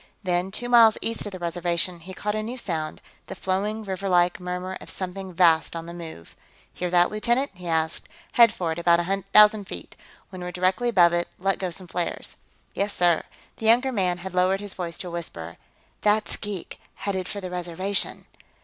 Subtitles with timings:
[0.23, 4.39] Then, two miles east of the Reservation, he caught a new sound the flowing, riverlike,
[4.39, 6.35] murmur of something vast on the move.
[6.73, 8.09] "Hear that, lieutenant?" he asked.
[8.31, 9.95] "Head for it, at about a thousand feet.
[10.31, 12.37] When we're directly above it, let go some flares."
[12.73, 13.21] "Yes, sir."
[13.57, 15.57] The younger man had lowered his voice to a whisper.
[16.01, 18.25] "That's geek, headed for the Reservation."